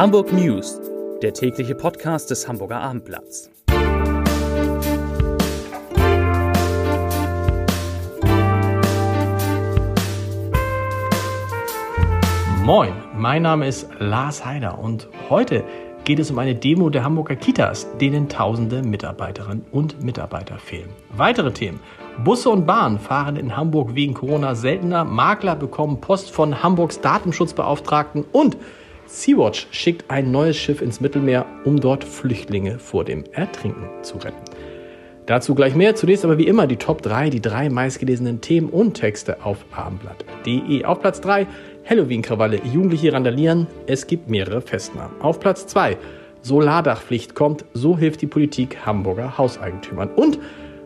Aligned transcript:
Hamburg 0.00 0.32
News, 0.32 0.80
der 1.20 1.34
tägliche 1.34 1.74
Podcast 1.74 2.30
des 2.30 2.48
Hamburger 2.48 2.80
Abendblatts. 2.80 3.50
Moin, 12.64 12.94
mein 13.14 13.42
Name 13.42 13.68
ist 13.68 13.90
Lars 13.98 14.42
Heider 14.42 14.78
und 14.78 15.06
heute 15.28 15.64
geht 16.04 16.18
es 16.18 16.30
um 16.30 16.38
eine 16.38 16.54
Demo 16.54 16.88
der 16.88 17.04
Hamburger 17.04 17.36
Kitas, 17.36 17.86
denen 17.98 18.30
tausende 18.30 18.82
Mitarbeiterinnen 18.82 19.66
und 19.70 20.02
Mitarbeiter 20.02 20.58
fehlen. 20.58 20.88
Weitere 21.10 21.52
Themen. 21.52 21.78
Busse 22.24 22.48
und 22.48 22.64
Bahnen 22.64 22.98
fahren 22.98 23.36
in 23.36 23.54
Hamburg 23.54 23.94
wegen 23.94 24.14
Corona 24.14 24.54
seltener, 24.54 25.04
Makler 25.04 25.56
bekommen 25.56 26.00
Post 26.00 26.30
von 26.30 26.62
Hamburgs 26.62 27.02
Datenschutzbeauftragten 27.02 28.24
und 28.32 28.56
Sea-Watch 29.10 29.66
schickt 29.72 30.08
ein 30.08 30.30
neues 30.30 30.56
Schiff 30.56 30.80
ins 30.80 31.00
Mittelmeer, 31.00 31.44
um 31.64 31.80
dort 31.80 32.04
Flüchtlinge 32.04 32.78
vor 32.78 33.04
dem 33.04 33.24
Ertrinken 33.32 33.88
zu 34.02 34.18
retten. 34.18 34.38
Dazu 35.26 35.54
gleich 35.54 35.74
mehr. 35.74 35.96
Zunächst 35.96 36.24
aber 36.24 36.38
wie 36.38 36.46
immer 36.46 36.68
die 36.68 36.76
Top 36.76 37.02
3, 37.02 37.28
die 37.28 37.42
drei 37.42 37.68
meistgelesenen 37.68 38.40
Themen 38.40 38.68
und 38.68 38.94
Texte 38.94 39.44
auf 39.44 39.64
abendblatt.de. 39.72 40.84
Auf 40.84 41.00
Platz 41.00 41.20
3 41.20 41.46
Halloween-Krawalle, 41.88 42.60
Jugendliche 42.64 43.12
randalieren, 43.12 43.66
es 43.86 44.06
gibt 44.06 44.30
mehrere 44.30 44.60
Festnahmen. 44.60 45.20
Auf 45.20 45.40
Platz 45.40 45.66
2 45.66 45.96
Solardachpflicht 46.42 47.34
kommt, 47.34 47.64
so 47.74 47.98
hilft 47.98 48.22
die 48.22 48.26
Politik 48.26 48.86
Hamburger 48.86 49.36
Hauseigentümern. 49.36 50.10
Und 50.14 50.38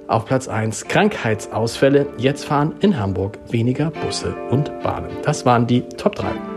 auf 0.09 0.24
Platz 0.24 0.48
1 0.48 0.88
Krankheitsausfälle, 0.88 2.06
jetzt 2.16 2.46
fahren 2.46 2.74
in 2.80 2.98
Hamburg 2.98 3.38
weniger 3.51 3.91
Busse 3.91 4.34
und 4.51 4.70
Bahnen. 4.82 5.10
Das 5.23 5.45
waren 5.45 5.66
die 5.66 5.82
Top 5.82 6.15
3 6.16 6.53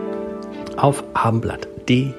auf 0.77 1.03
abendblatt.de. 1.13 2.13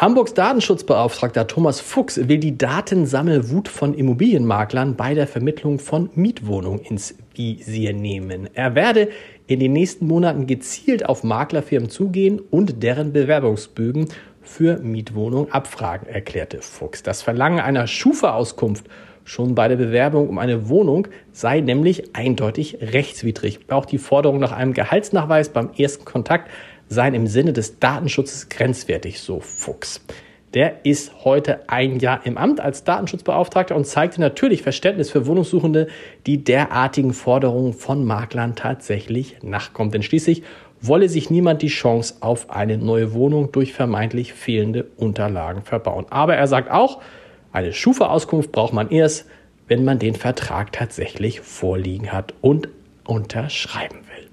Hamburgs 0.00 0.34
Datenschutzbeauftragter 0.34 1.46
Thomas 1.46 1.80
Fuchs 1.80 2.28
will 2.28 2.38
die 2.38 2.58
Datensammelwut 2.58 3.68
von 3.68 3.94
Immobilienmaklern 3.94 4.96
bei 4.96 5.14
der 5.14 5.26
Vermittlung 5.26 5.78
von 5.78 6.10
Mietwohnungen 6.14 6.80
ins 6.80 7.14
Visier 7.34 7.92
nehmen. 7.92 8.48
Er 8.54 8.74
werde 8.74 9.08
in 9.46 9.60
den 9.60 9.72
nächsten 9.72 10.06
Monaten 10.06 10.46
gezielt 10.46 11.06
auf 11.06 11.22
Maklerfirmen 11.22 11.90
zugehen 11.90 12.40
und 12.50 12.82
deren 12.82 13.12
Bewerbungsbögen 13.12 14.08
für 14.42 14.78
Mietwohnungen 14.78 15.52
abfragen, 15.52 16.08
erklärte 16.08 16.60
Fuchs. 16.60 17.02
Das 17.02 17.22
Verlangen 17.22 17.60
einer 17.60 17.86
Schufa-Auskunft 17.86 18.86
schon 19.24 19.54
bei 19.54 19.68
der 19.68 19.76
Bewerbung 19.76 20.28
um 20.28 20.38
eine 20.38 20.68
Wohnung 20.68 21.08
sei 21.32 21.60
nämlich 21.60 22.14
eindeutig 22.14 22.78
rechtswidrig. 22.80 23.60
Auch 23.68 23.86
die 23.86 23.98
Forderung 23.98 24.38
nach 24.38 24.52
einem 24.52 24.74
Gehaltsnachweis 24.74 25.48
beim 25.48 25.70
ersten 25.76 26.04
Kontakt 26.04 26.50
seien 26.88 27.14
im 27.14 27.26
Sinne 27.26 27.52
des 27.52 27.78
Datenschutzes 27.78 28.48
grenzwertig, 28.48 29.20
so 29.20 29.40
Fuchs. 29.40 30.04
Der 30.54 30.84
ist 30.84 31.24
heute 31.24 31.68
ein 31.68 31.98
Jahr 31.98 32.24
im 32.24 32.38
Amt 32.38 32.60
als 32.60 32.84
Datenschutzbeauftragter 32.84 33.74
und 33.74 33.86
zeigte 33.86 34.20
natürlich 34.20 34.62
Verständnis 34.62 35.10
für 35.10 35.26
Wohnungssuchende, 35.26 35.88
die 36.26 36.44
derartigen 36.44 37.12
Forderungen 37.12 37.72
von 37.72 38.04
Maklern 38.04 38.54
tatsächlich 38.54 39.38
nachkommt. 39.42 39.94
Denn 39.94 40.04
schließlich 40.04 40.44
wolle 40.80 41.08
sich 41.08 41.28
niemand 41.28 41.62
die 41.62 41.68
Chance 41.68 42.16
auf 42.20 42.50
eine 42.50 42.78
neue 42.78 43.14
Wohnung 43.14 43.50
durch 43.50 43.72
vermeintlich 43.72 44.32
fehlende 44.32 44.86
Unterlagen 44.96 45.62
verbauen. 45.62 46.06
Aber 46.10 46.36
er 46.36 46.46
sagt 46.46 46.70
auch, 46.70 47.00
eine 47.54 47.72
Schufa-Auskunft 47.72 48.50
braucht 48.50 48.72
man 48.72 48.90
erst, 48.90 49.26
wenn 49.68 49.84
man 49.84 50.00
den 50.00 50.16
Vertrag 50.16 50.72
tatsächlich 50.72 51.40
vorliegen 51.40 52.12
hat 52.12 52.34
und 52.40 52.68
unterschreiben 53.04 53.98
will. 53.98 54.28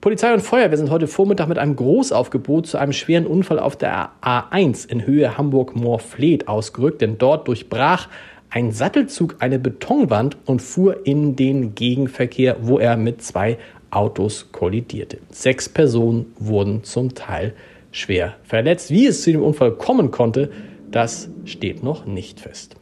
Polizei 0.00 0.32
und 0.32 0.40
Feuerwehr 0.40 0.78
sind 0.78 0.90
heute 0.90 1.08
Vormittag 1.08 1.48
mit 1.48 1.58
einem 1.58 1.74
Großaufgebot 1.74 2.68
zu 2.68 2.78
einem 2.78 2.92
schweren 2.92 3.26
Unfall 3.26 3.58
auf 3.58 3.74
der 3.74 4.10
A1 4.22 4.88
in 4.88 5.04
Höhe 5.04 5.36
Hamburg-Moorfleet 5.36 6.46
ausgerückt, 6.46 7.00
denn 7.00 7.18
dort 7.18 7.48
durchbrach 7.48 8.08
ein 8.48 8.70
Sattelzug 8.70 9.36
eine 9.40 9.58
Betonwand 9.58 10.36
und 10.44 10.62
fuhr 10.62 11.04
in 11.06 11.34
den 11.34 11.74
Gegenverkehr, 11.74 12.58
wo 12.60 12.78
er 12.78 12.96
mit 12.96 13.22
zwei 13.22 13.58
Autos 13.90 14.52
kollidierte. 14.52 15.18
Sechs 15.30 15.68
Personen 15.68 16.26
wurden 16.38 16.84
zum 16.84 17.14
Teil 17.16 17.54
schwer 17.90 18.34
verletzt. 18.44 18.90
Wie 18.90 19.06
es 19.06 19.22
zu 19.22 19.32
dem 19.32 19.42
Unfall 19.42 19.72
kommen 19.72 20.12
konnte, 20.12 20.50
das 20.94 21.28
steht 21.44 21.82
noch 21.82 22.06
nicht 22.06 22.38
fest. 22.38 22.76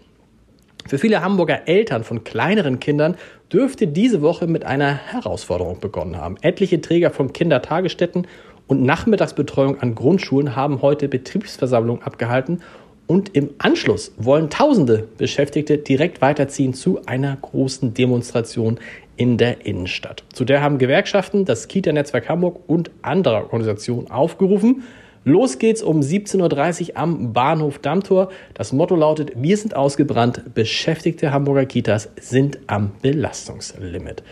Für 0.87 0.99
viele 0.99 1.23
Hamburger 1.23 1.67
Eltern 1.67 2.05
von 2.05 2.25
kleineren 2.25 2.79
Kindern 2.79 3.17
dürfte 3.51 3.87
diese 3.87 4.21
Woche 4.21 4.47
mit 4.47 4.65
einer 4.65 4.93
Herausforderung 4.93 5.81
begonnen 5.81 6.17
haben. 6.17 6.37
Etliche 6.43 6.81
Träger 6.81 7.11
von 7.11 7.33
Kindertagesstätten 7.33 8.27
und 8.67 8.83
Nachmittagsbetreuung 8.83 9.81
an 9.81 9.95
Grundschulen 9.95 10.57
haben 10.57 10.83
heute 10.83 11.09
Betriebsversammlungen 11.09 12.03
abgehalten 12.03 12.61
und 13.07 13.35
im 13.35 13.51
Anschluss 13.59 14.13
wollen 14.19 14.51
Tausende 14.51 15.09
Beschäftigte 15.17 15.79
direkt 15.79 16.21
weiterziehen 16.21 16.75
zu 16.75 17.05
einer 17.07 17.37
großen 17.37 17.95
Demonstration 17.95 18.79
in 19.17 19.39
der 19.39 19.65
Innenstadt. 19.65 20.25
Zu 20.33 20.45
der 20.45 20.63
haben 20.63 20.79
Gewerkschaften, 20.79 21.45
das 21.45 21.69
Kita-Netzwerk 21.69 22.29
Hamburg 22.29 22.61
und 22.67 22.91
andere 23.03 23.45
Organisationen 23.45 24.11
aufgerufen. 24.11 24.83
Los 25.25 25.59
geht's 25.59 25.85
um 25.85 26.01
17.30 26.01 26.91
Uhr 26.91 26.97
am 26.97 27.33
Bahnhof 27.33 27.79
Dammtor. 27.79 28.31
Das 28.55 28.73
Motto 28.73 28.97
lautet, 28.97 29.33
wir 29.37 29.57
sind 29.57 29.77
ausgebrannt, 29.77 30.53
beschäftigte 30.55 31.33
Hamburger 31.33 31.65
Kitas 31.65 32.11
sind 32.21 32.59
am 32.67 32.91
Belastungslimit. 33.03 34.25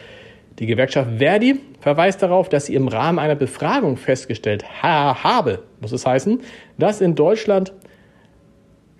Die 0.58 0.66
Gewerkschaft 0.66 1.18
Verdi 1.18 1.60
verweist 1.78 2.22
darauf, 2.22 2.48
dass 2.48 2.66
sie 2.66 2.74
im 2.74 2.88
Rahmen 2.88 3.20
einer 3.20 3.36
Befragung 3.36 3.96
festgestellt 3.96 4.64
ha 4.82 5.22
habe, 5.22 5.62
muss 5.80 5.92
es 5.92 6.04
heißen, 6.04 6.40
dass 6.76 7.00
in 7.00 7.14
Deutschland 7.14 7.72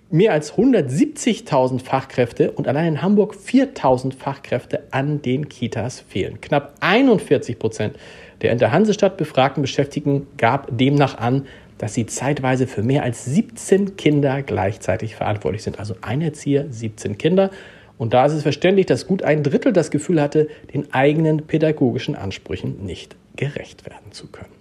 mehr 0.09 0.31
als 0.31 0.55
170.000 0.55 1.83
Fachkräfte 1.83 2.51
und 2.51 2.69
allein 2.69 2.87
in 2.87 3.01
Hamburg 3.01 3.35
4.000 3.35 4.13
Fachkräfte 4.15 4.83
an 4.91 5.21
den 5.21 5.49
Kitas 5.49 5.99
fehlen. 6.07 6.39
Knapp 6.39 6.75
41 6.79 7.59
Prozent 7.59 7.97
der 8.41 8.51
in 8.51 8.57
der 8.57 8.71
Hansestadt 8.71 9.17
befragten 9.17 9.61
Beschäftigten 9.61 10.27
gab 10.37 10.67
demnach 10.75 11.17
an, 11.17 11.45
dass 11.81 11.95
sie 11.95 12.05
zeitweise 12.05 12.67
für 12.67 12.83
mehr 12.83 13.01
als 13.01 13.25
17 13.25 13.97
Kinder 13.97 14.43
gleichzeitig 14.43 15.15
verantwortlich 15.15 15.63
sind. 15.63 15.79
Also 15.79 15.95
ein 16.01 16.21
Erzieher, 16.21 16.67
17 16.69 17.17
Kinder. 17.17 17.49
Und 17.97 18.13
da 18.13 18.23
ist 18.27 18.33
es 18.33 18.43
verständlich, 18.43 18.85
dass 18.85 19.07
gut 19.07 19.23
ein 19.23 19.41
Drittel 19.41 19.73
das 19.73 19.89
Gefühl 19.89 20.21
hatte, 20.21 20.47
den 20.75 20.93
eigenen 20.93 21.47
pädagogischen 21.47 22.15
Ansprüchen 22.15 22.85
nicht 22.85 23.15
gerecht 23.35 23.83
werden 23.89 24.11
zu 24.11 24.27
können. 24.27 24.51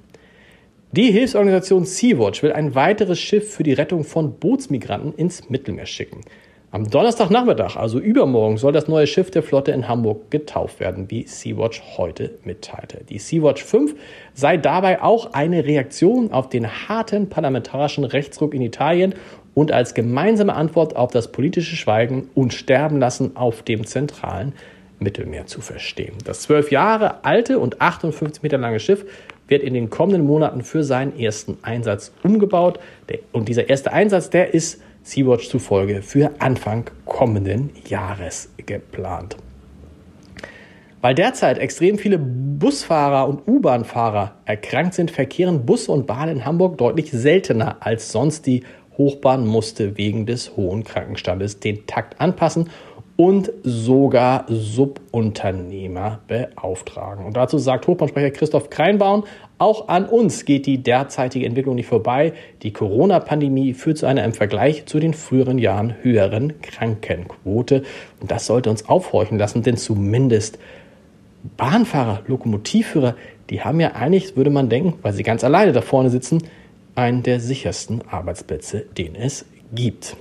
Die 0.93 1.13
Hilfsorganisation 1.13 1.85
Sea-Watch 1.85 2.43
will 2.43 2.53
ein 2.53 2.75
weiteres 2.75 3.21
Schiff 3.21 3.53
für 3.53 3.65
die 3.65 3.75
Rettung 3.75 4.05
von 4.05 4.39
Bootsmigranten 4.39 5.13
ins 5.15 5.51
Mittelmeer 5.51 5.85
schicken. 5.85 6.23
Am 6.73 6.89
Donnerstagnachmittag, 6.89 7.75
also 7.77 7.99
übermorgen, 7.99 8.57
soll 8.57 8.71
das 8.71 8.87
neue 8.87 9.09
Schiff 9.09 9.33
der 9.33 9.43
Flotte 9.43 9.73
in 9.73 9.89
Hamburg 9.89 10.31
getauft 10.31 10.79
werden, 10.79 11.11
wie 11.11 11.27
Sea-Watch 11.27 11.83
heute 11.97 12.39
mitteilte. 12.45 13.03
Die 13.09 13.19
Sea-Watch 13.19 13.65
5 13.65 13.97
sei 14.35 14.57
dabei 14.57 15.03
auch 15.03 15.33
eine 15.33 15.65
Reaktion 15.65 16.31
auf 16.31 16.49
den 16.49 16.69
harten 16.89 17.29
parlamentarischen 17.29 18.05
Rechtsruck 18.05 18.55
in 18.55 18.63
Italien 18.63 19.17
und 19.53 19.73
als 19.73 19.95
gemeinsame 19.95 20.55
Antwort 20.55 20.95
auf 20.95 21.11
das 21.11 21.33
politische 21.33 21.75
Schweigen 21.75 22.31
und 22.37 22.55
Sterben 22.55 23.01
lassen 23.01 23.37
auf 23.37 23.63
dem 23.63 23.85
zentralen 23.85 24.53
Mittelmeer 25.01 25.47
zu 25.47 25.61
verstehen. 25.63 26.15
Das 26.25 26.43
zwölf 26.43 26.71
Jahre 26.71 27.25
alte 27.25 27.59
und 27.59 27.81
58 27.81 28.45
Meter 28.45 28.59
lange 28.59 28.79
Schiff 28.79 29.05
wird 29.49 29.65
in 29.65 29.75
den 29.75 29.91
kommenden 29.91 30.25
Monaten 30.25 30.63
für 30.63 30.85
seinen 30.85 31.19
ersten 31.19 31.59
Einsatz 31.63 32.13
umgebaut. 32.23 32.79
Und 33.33 33.49
dieser 33.49 33.69
erste 33.69 33.93
Einsatz, 33.93 34.31
der 34.31 34.55
ist 34.55 34.81
Sea-Watch 35.11 35.49
zufolge 35.49 36.03
für 36.03 36.31
Anfang 36.39 36.89
kommenden 37.05 37.71
Jahres 37.89 38.49
geplant. 38.65 39.37
Weil 41.01 41.17
derzeit 41.17 41.59
extrem 41.59 41.99
viele 41.99 42.19
Busfahrer 42.19 43.27
und 43.27 43.49
U-Bahn-Fahrer 43.49 44.37
erkrankt 44.45 44.95
sind, 44.95 45.11
verkehren 45.11 45.67
Busse 45.67 45.91
und 45.91 46.07
Bahnen 46.07 46.37
in 46.37 46.45
Hamburg 46.45 46.79
deutlich 46.79 47.11
seltener 47.11 47.79
als 47.81 48.13
sonst. 48.13 48.47
Die 48.47 48.63
Hochbahn 48.99 49.47
musste 49.47 49.97
wegen 49.97 50.27
des 50.27 50.57
hohen 50.57 50.85
Krankenstandes 50.85 51.59
den 51.59 51.87
Takt 51.87 52.21
anpassen 52.21 52.71
und 53.21 53.53
sogar 53.65 54.47
Subunternehmer 54.49 56.21
beauftragen. 56.27 57.27
Und 57.27 57.37
dazu 57.37 57.59
sagt 57.59 57.87
Hochbahnsprecher 57.87 58.31
Christoph 58.31 58.71
Kreinbaum, 58.71 59.25
auch 59.59 59.89
an 59.89 60.07
uns 60.07 60.47
geht 60.47 60.65
die 60.65 60.83
derzeitige 60.83 61.45
Entwicklung 61.45 61.75
nicht 61.75 61.87
vorbei. 61.87 62.33
Die 62.63 62.73
Corona-Pandemie 62.73 63.75
führt 63.75 63.99
zu 63.99 64.07
einer 64.07 64.25
im 64.25 64.33
Vergleich 64.33 64.87
zu 64.87 65.01
den 65.01 65.13
früheren 65.13 65.59
Jahren 65.59 65.97
höheren 66.01 66.63
Krankenquote. 66.63 67.83
Und 68.21 68.31
das 68.31 68.47
sollte 68.47 68.71
uns 68.71 68.89
aufhorchen 68.89 69.37
lassen, 69.37 69.63
denn 69.63 69.77
zumindest 69.77 70.59
Bahnfahrer, 71.59 72.23
Lokomotivführer, 72.27 73.17
die 73.51 73.61
haben 73.61 73.81
ja 73.81 73.93
eigentlich, 73.97 74.35
würde 74.35 74.49
man 74.49 74.71
denken, 74.71 74.95
weil 75.03 75.13
sie 75.13 75.25
ganz 75.25 75.45
alleine 75.45 75.73
da 75.73 75.83
vorne 75.83 76.09
sitzen, 76.09 76.43
einen 76.95 77.23
der 77.23 77.39
sichersten 77.39 78.01
Arbeitsplätze, 78.11 78.87
den 78.97 79.15
es 79.15 79.45
gibt. 79.75 80.17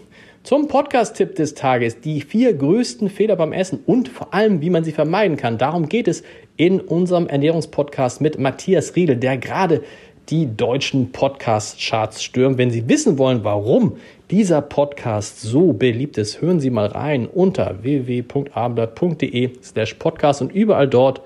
Zum 0.50 0.68
Podcast-Tipp 0.68 1.36
des 1.36 1.54
Tages, 1.54 2.02
die 2.02 2.22
vier 2.22 2.56
größten 2.56 3.12
Fehler 3.12 3.36
beim 3.36 3.54
Essen 3.54 3.82
und 3.86 4.10
vor 4.10 4.34
allem, 4.34 4.62
wie 4.62 4.72
man 4.72 4.84
sie 4.84 4.92
vermeiden 4.92 5.38
kann. 5.38 5.60
Darum 5.60 5.88
geht 5.88 6.08
es 6.08 6.24
in 6.58 6.82
unserem 6.82 7.28
Ernährungspodcast 7.28 8.20
mit 8.20 8.40
Matthias 8.40 8.96
Riedel, 8.96 9.18
der 9.18 9.38
gerade 9.38 9.84
die 10.30 10.48
deutschen 10.48 11.12
Podcast-Charts 11.12 12.24
stürmt. 12.24 12.58
Wenn 12.58 12.72
Sie 12.72 12.90
wissen 12.90 13.20
wollen, 13.20 13.44
warum 13.44 13.98
dieser 14.32 14.64
Podcast 14.64 15.40
so 15.40 15.74
beliebt 15.74 16.18
ist, 16.18 16.42
hören 16.42 16.60
Sie 16.60 16.72
mal 16.72 16.88
rein 16.88 17.28
unter 17.28 17.84
www.abendblatt.de 17.84 19.52
slash 19.62 19.94
podcast 19.94 20.42
und 20.42 20.52
überall 20.52 20.88
dort, 20.88 21.22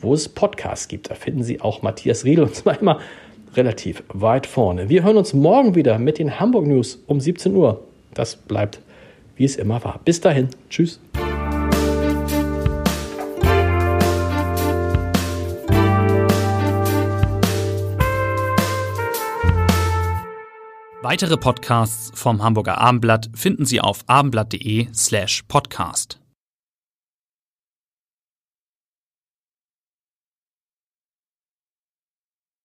wo 0.00 0.12
es 0.12 0.28
Podcasts 0.28 0.86
gibt. 0.86 1.08
Da 1.08 1.14
finden 1.14 1.44
Sie 1.44 1.62
auch 1.62 1.80
Matthias 1.80 2.26
Riedel 2.26 2.44
und 2.44 2.54
zwar 2.54 2.78
immer 2.78 3.00
relativ 3.54 4.02
weit 4.12 4.46
vorne. 4.46 4.90
Wir 4.90 5.02
hören 5.02 5.16
uns 5.16 5.32
morgen 5.32 5.74
wieder 5.74 5.98
mit 5.98 6.18
den 6.18 6.38
Hamburg 6.38 6.66
News 6.66 7.02
um 7.06 7.20
17 7.20 7.56
Uhr. 7.56 7.86
Das 8.14 8.36
bleibt, 8.36 8.80
wie 9.36 9.44
es 9.44 9.56
immer 9.56 9.82
war. 9.84 10.00
Bis 10.04 10.20
dahin. 10.20 10.48
Tschüss. 10.68 11.00
Weitere 21.02 21.38
Podcasts 21.38 22.12
vom 22.14 22.42
Hamburger 22.42 22.78
Abendblatt 22.78 23.30
finden 23.34 23.64
Sie 23.64 23.80
auf 23.80 24.04
abendblatt.de 24.06 24.88
slash 24.94 25.42
podcast. 25.48 26.19